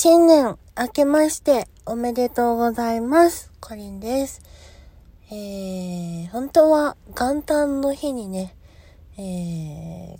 [0.00, 3.50] 新年明けましておめでとうございます。
[3.58, 4.40] コリンです。
[5.28, 8.54] えー、本当は元旦の日にね、
[9.18, 10.18] えー、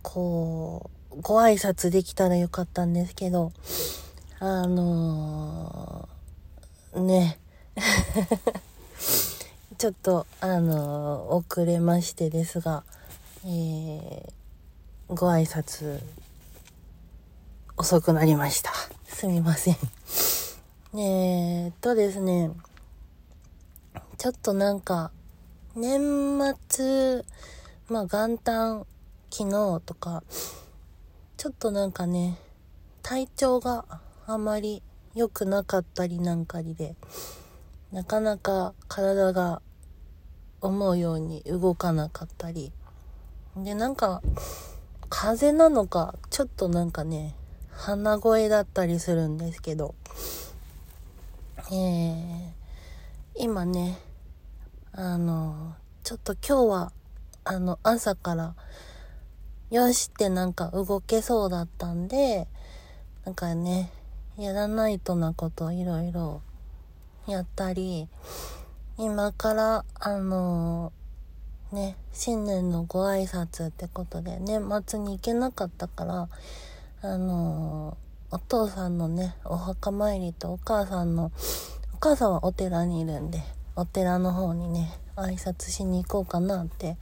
[0.00, 3.52] こう、ご挨拶できたらよかったんですけど、
[4.38, 7.38] あのー、ね、
[9.76, 12.84] ちょっと、あのー遅れましてですが、
[13.44, 16.00] えー、ご挨拶
[17.76, 18.70] 遅くなりました。
[19.04, 19.76] すみません。
[20.96, 22.52] えっとですね、
[24.16, 25.10] ちょっとなんか、
[25.74, 26.38] 年
[26.68, 27.24] 末、
[27.88, 28.86] まあ元旦、
[29.28, 30.22] 昨日とか、
[31.36, 32.38] ちょっとなんかね、
[33.02, 33.84] 体調が
[34.24, 34.80] あまり
[35.16, 36.94] 良くなかったりなんかりで、
[37.90, 39.62] なかなか体が
[40.60, 42.72] 思うように動かなかったり、
[43.56, 44.22] で、なんか、
[45.08, 47.34] 風邪なのか、ちょっとなんかね、
[47.76, 49.94] 鼻声だったりするんですけど、
[51.70, 52.52] えー、
[53.36, 53.98] 今ね、
[54.92, 56.92] あの、ちょっと今日は、
[57.44, 58.54] あの、朝から、
[59.70, 62.46] よしってなんか動けそうだったんで、
[63.24, 63.90] なんかね、
[64.38, 66.42] やらないとなこといろいろ
[67.26, 68.08] やったり、
[68.96, 70.92] 今から、あの
[71.72, 76.28] ね、新年のご挨拶ってことで、年末に行けなかったから、
[77.06, 77.98] あの
[78.30, 81.32] お父さんのね、お墓参りとお母さんの、
[81.92, 83.42] お母さんはお寺にいるんで、
[83.76, 86.96] お寺の方にね、挨拶しに行こうかなって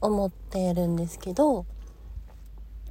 [0.00, 1.66] 思ってるんですけど、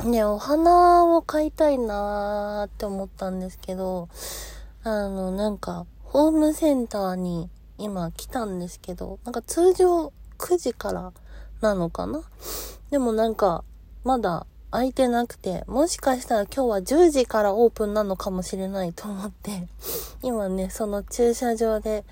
[0.03, 4.07] ね、お花を買いたいなーって思ったんですけど、
[4.83, 7.49] あの、なんか、ホームセンターに
[7.79, 11.11] 今来たんですけど、なんか通常9時から
[11.61, 12.21] なのかな？
[12.91, 13.63] でもなんか、
[14.03, 19.69] まだ空いてなくて、もしかしたら今日は10時からオープンなのかもしれないと思って、
[20.21, 22.03] 今ね、その駐車場で、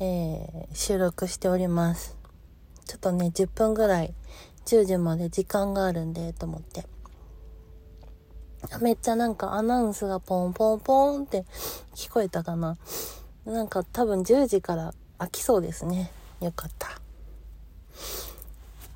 [0.00, 2.16] えー収録しております。
[2.86, 4.14] ちょっとね、10分ぐらい、
[4.66, 6.86] 10時まで時間があるんで、と思って。
[8.80, 11.44] めっちゃなんかアナウンスがポンポンポンって
[11.94, 12.76] 聞こえたかな。
[13.44, 16.10] なんか多分10時から開きそうですね。
[16.40, 17.00] よかった。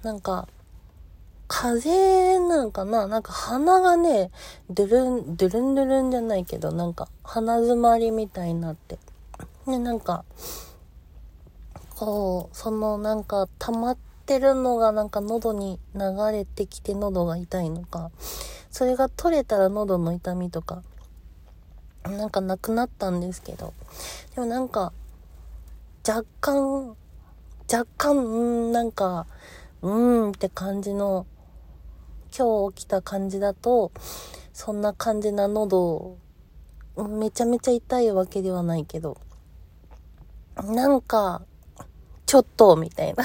[0.02, 0.48] なんか、
[1.56, 4.32] 風邪なんかななんか鼻がね、
[4.70, 8.98] ドゥルン、ドゥルンドゥルンじゃないけど、なんか鼻詰まりみたいになって。
[9.64, 10.24] で、なんか、
[11.94, 16.00] こう、そのなんか溜まってるのがなんか喉に流
[16.32, 18.10] れてきて喉が痛いのか、
[18.72, 20.82] それが取れたら喉の痛みとか、
[22.02, 23.72] なんかなくなったんですけど、
[24.34, 24.92] でもなんか、
[26.06, 26.96] 若干、
[27.72, 29.28] 若干、うーんなんか、
[29.82, 31.26] うーんって感じの、
[32.36, 33.92] 今日起きた感じだと、
[34.52, 36.18] そんな感じな喉、
[36.96, 39.16] めちゃめちゃ痛いわけではないけど、
[40.64, 41.42] なんか、
[42.26, 43.24] ちょっと、みたいな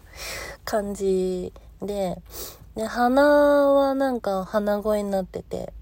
[0.66, 2.20] 感じで、
[2.74, 5.72] で、鼻はなんか鼻声になってて、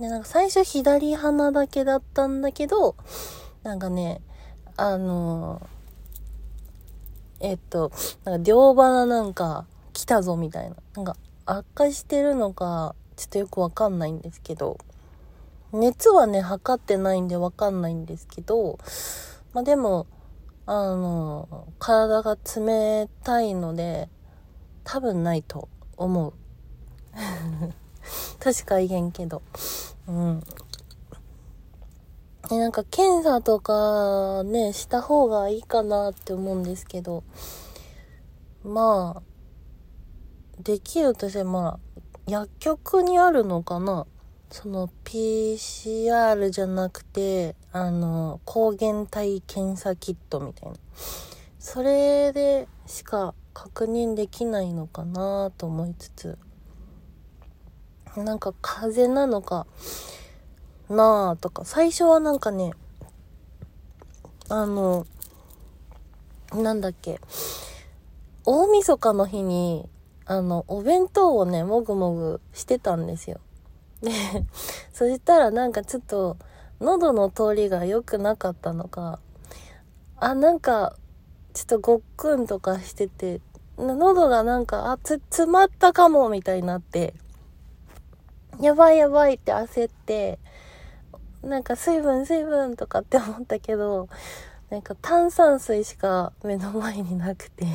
[0.00, 2.96] で、なんか最初左鼻だけだったんだけど、
[3.62, 4.22] なんかね、
[4.76, 5.62] あの
[7.38, 7.92] えっと、
[8.24, 10.76] なんか両鼻なんか来たぞみたいな。
[10.94, 14.78] なんか悪化してるのか、ちょっとよくわかんないんですけど、
[15.72, 18.78] 熱はね、測ってないんでわかんないんですけど、
[19.52, 20.06] まあでも、
[20.66, 24.08] あの、体が冷たいので、
[24.84, 26.32] 多分ないと思う。
[28.38, 29.42] 確か言えんけど。
[30.08, 30.42] うん。
[32.48, 37.22] でなんか検査とかね、した方がいいかなって思うんですけど、
[38.62, 39.31] まあ、
[40.62, 44.06] できるとして、まあ、薬局にあるのかな？
[44.50, 50.76] その PCR じゃなくて、あの、抗原体検査キットみたいな。
[51.58, 56.38] それでしか確認できないのかなと思いつつ、
[58.16, 59.66] なんか風邪なのか
[60.90, 62.72] なあとか、最初はなんかね、
[64.48, 65.06] あの、
[66.52, 67.20] なんだっけ、
[68.44, 69.88] 大晦日の日に、
[70.26, 73.40] あの、お弁当をね、もぐもぐしてたんですよ。
[74.02, 74.10] で、
[74.92, 76.36] そしたらなんかちょっと、
[76.80, 79.20] 喉の通りが良くなかったのか、
[80.16, 80.96] あ、なんか、
[81.54, 83.40] ちょっとごっくんとかしてて、
[83.78, 87.14] 喉がなんか、あ、つ、詰まったかも、みたいになって、
[88.60, 90.38] やばいやばいって焦って、
[91.42, 94.08] なんか水分水分とかって思ったけど、
[94.70, 97.66] なんか炭酸水しか目の前になくて。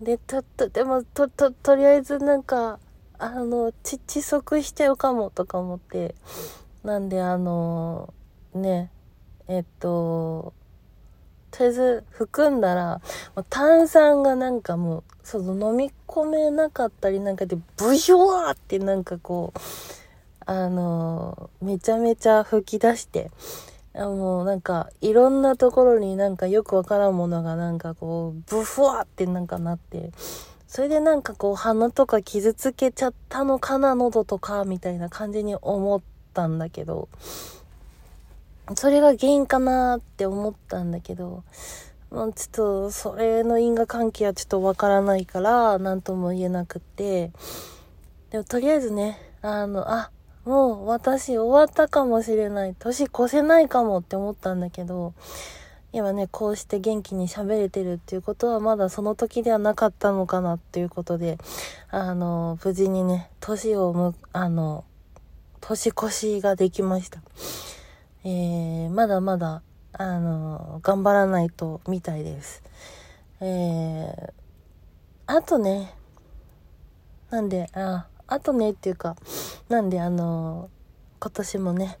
[0.00, 2.78] で、と、と、でも、と、と、とりあえずなんか、
[3.18, 6.14] あの、ち、窒息しちゃうかもとか思って、
[6.86, 8.14] なんであの
[8.54, 8.92] ね
[9.48, 10.54] えっと
[11.50, 13.00] とりあえず含んだら
[13.50, 19.58] 炭酸がなんかもうその飲み込めなかったりなんかでブヒョワーってなんかこう
[20.46, 23.32] あのめちゃめちゃ吹き出して
[24.04, 30.10] もうなんかいろんなところになんかよくわからんものがなんかこうブフワってなんかなって
[30.66, 36.02] それでなんかこう鼻とか傷つけちゃったのかな喉とかみたいな感じに思っ
[36.34, 37.08] たんだけど
[38.74, 41.44] それが原因かなって思ったんだけど
[42.10, 47.32] まあ、ちょっとそれの因果関係はちょっとわからないから何とも言えなくって
[48.30, 50.10] でもとりあえずねあのあ
[50.46, 52.76] もう私終わったかもしれない。
[52.78, 55.12] 年越せないかもって思ったんだけど、
[55.92, 61.38] 今ね、こうして元気に喋れてるっていうことはまだその時ではなかったのかなっていうことで、
[61.90, 64.84] あの、無事にね、年をむ、あの、
[65.60, 67.20] 年越しができました。
[68.22, 69.62] えー、まだまだ、
[69.94, 72.62] あの、頑張らないとみたいです。
[73.40, 74.32] えー、
[75.26, 75.92] あとね、
[77.30, 79.16] なんで、あ、あとねっていうか、
[79.68, 80.68] なんであの
[81.20, 81.98] 今年もね、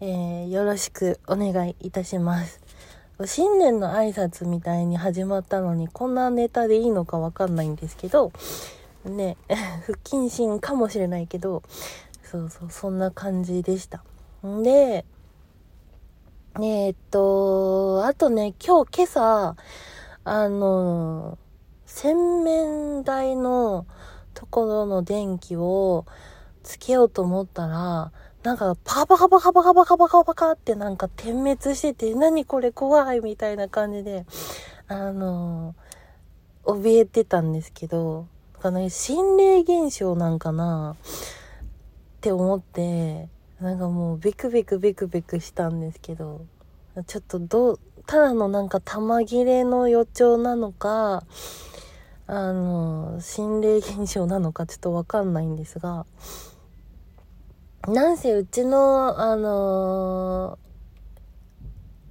[0.00, 2.60] えー、よろしくお願いいたします。
[3.26, 8.32] 新年の挨拶みたいに始まったのに、こんなネタでいいのかわかんないんですけど、
[9.04, 9.36] ね、
[9.84, 11.62] 不謹慎かもしれないけど、
[12.22, 14.02] そうそう、そんな感じでした。
[14.46, 15.04] んで、
[16.60, 19.56] え、っと、あとね、今日、今朝、
[20.24, 21.36] あの、
[21.84, 23.86] 洗面台の、
[24.40, 26.06] ところの電気を
[26.62, 28.10] つけようと思ったら、
[28.42, 34.24] なんかパカパカパカパカパカパカパカってなんか点滅してて、何これ怖いみたいな感じで、
[34.88, 35.74] あの、
[36.64, 41.10] 怯えてたんですけど、なんかね、心霊現象なんかなっ
[42.22, 43.28] て思って、
[43.60, 46.46] なんかもうビクビクビクビクしたんですけど、
[47.06, 51.24] ちょっとどう、ただのなんか玉切れの予兆なのか、
[52.32, 56.06] あの、心霊現象なのかちょっとわかんないんですが、
[57.88, 60.56] なんせうちの、あの、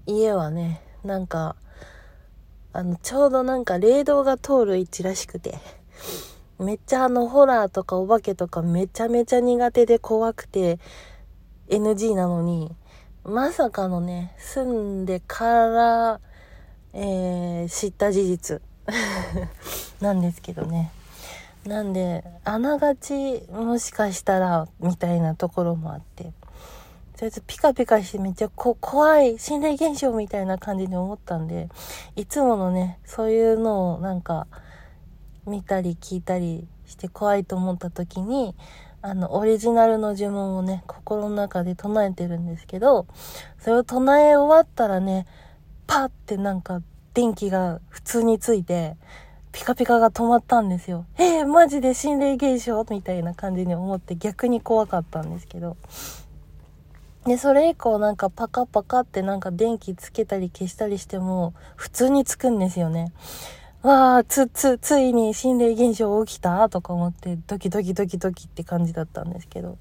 [0.05, 1.55] 家はね、なんか、
[2.73, 5.57] あの、ちょうどなんか霊道が通る位置らしくて、
[6.59, 10.79] めっちゃあの、ホラーとかお化けとかめちゃめちゃ苦手で怖くて
[11.69, 12.75] NG なのに、
[13.23, 16.19] まさかのね、住んでから、
[16.91, 18.61] えー、知った事実。
[20.01, 20.91] なんですけどね。
[21.65, 26.33] なんで、あながちもしかしたら、みたいなところもあって、とり
[27.23, 31.69] あえずピカピカしてめっちゃこ怖い心霊現象みたいな感じに思ったんで、
[32.15, 34.47] いつものね、そういうのをなんか、
[35.45, 38.55] 見たり聞いたりして怖いと思った時に、
[39.01, 43.07] あの、オリジナルの呪文をね、心の中で唱えてるんですけど、
[43.59, 45.25] それを唱え終わったらね、
[45.87, 46.81] パッてなんか
[47.19, 48.95] 電気が普通について、
[49.51, 51.05] ピカピカが止まったんですよ。
[51.17, 52.85] えー、マジで心霊現象？
[52.89, 55.75] みたいな感じに思って逆に怖かったんですけど。
[57.25, 63.11] で、それ以降なんかパカパカってなんか電気つけたり消したりしても普通につくんですよね。
[63.81, 69.77] わあ、つ、つ、ついに心霊現象起きたとか思ってドキドキドキドキって感じだったんですけど。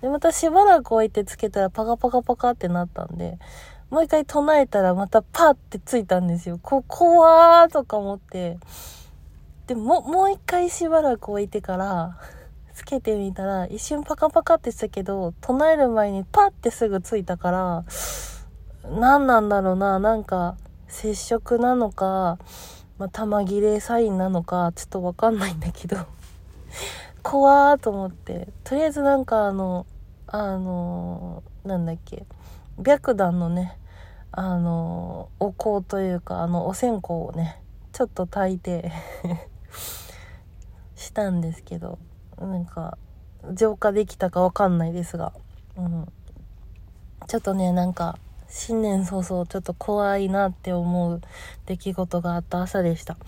[0.00, 3.38] で、またしばらく置いてつけたらパカパカパカってなったんで、
[3.92, 6.58] もう一回唱えたらまたパーってついたんですよ。
[6.62, 8.56] こ、怖ーとか思って。
[9.66, 12.16] でも、もう一回しばらく置いてから、
[12.72, 17.84] つけてみたら、一瞬パカパカってしたけど、唱える前にパーってすぐついたから、
[18.98, 20.56] 何なんだろうな、なんか、
[20.88, 22.38] 接触なのか、
[22.96, 25.98] まあ、玉切れサインなのか、ちょっとわかんないんだけど、
[27.22, 29.84] 怖ーと思って、とりあえずなんかあの、
[30.28, 32.24] あのなんだっけ、
[32.82, 33.76] 白檀のね、
[34.34, 37.60] あの、お香というか、あの、お線香をね、
[37.92, 38.90] ちょっと炊いて
[40.96, 41.98] したんですけど、
[42.38, 42.96] なんか、
[43.52, 45.34] 浄化できたかわかんないですが、
[45.76, 46.12] うん。
[47.26, 51.20] ちょっとね、なんか、新年早々ちょっと怖いなって思う
[51.66, 53.18] 出来事があった朝でした。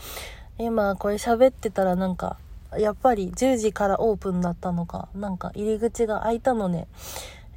[0.57, 2.39] 今、これ喋ってたらなんか、
[2.79, 6.89] やっぱり10時からオープンだったのか、なんか入り口が開いたのね、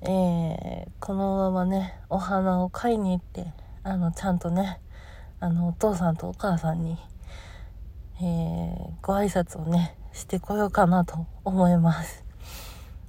[0.01, 3.47] えー、このままね、お花を買いに行って、
[3.83, 4.79] あの、ちゃんとね、
[5.39, 6.97] あの、お父さんとお母さんに、
[8.19, 12.23] えー、ご挨拶をね、してこようかなと思います。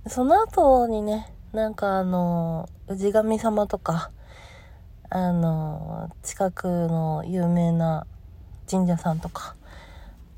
[0.06, 4.10] その後にね、なんかあの、氏神様とか、
[5.10, 8.06] あの、近くの有名な
[8.70, 9.56] 神社さんとか、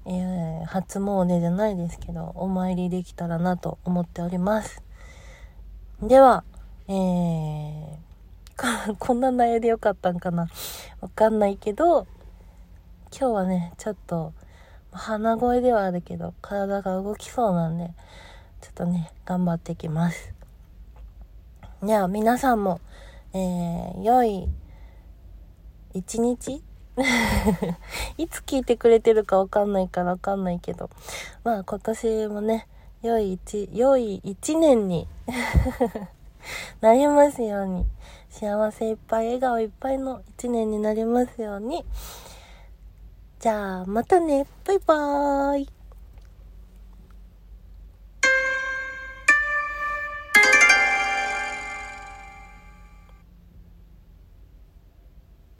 [0.06, 4.82] えー、初詣じゃないですけど、お参りできたらなと思っております。
[6.02, 6.44] では、
[6.88, 7.98] えー、
[8.98, 10.48] こんな内容でよかったんかな？
[11.02, 12.06] わかんないけど、
[13.10, 14.32] 今日はね、ちょっと、
[14.92, 17.92] 鼻声ではあるけど、体が動きそうなんで、
[18.62, 20.32] ちょっとね、頑張っていきます。
[21.82, 22.80] じゃあ、皆さんも、
[23.34, 24.48] えー、良い
[25.92, 26.64] 一日？
[28.16, 30.88] いつ聞いてくれてるかわかんないからわかんないけど、
[31.44, 32.66] まあ今年もね、
[33.02, 35.08] 良い一、良い一年に
[36.82, 37.86] なりますように、
[38.28, 41.84] 幸せいっぱい、笑顔いっぱいの一年になりますように。
[43.38, 44.46] じゃあ、またね。
[44.66, 45.79] バイバーイ。